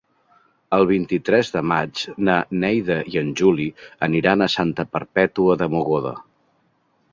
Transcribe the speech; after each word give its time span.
El 0.77 0.85
vint-i-tres 0.91 1.51
de 1.55 1.61
maig 1.71 2.01
na 2.29 2.37
Neida 2.63 2.97
i 3.13 3.21
en 3.23 3.31
Juli 3.43 3.69
aniran 4.09 4.45
a 4.45 4.51
Santa 4.57 4.89
Perpètua 4.97 5.61
de 5.63 5.71
Mogoda. 5.77 6.19